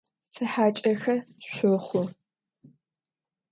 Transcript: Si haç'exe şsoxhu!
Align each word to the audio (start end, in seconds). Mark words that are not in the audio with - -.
Si 0.33 0.43
haç'exe 0.53 1.15
şsoxhu! 1.45 2.01